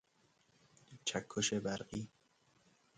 [1.05, 2.09] چکش برقی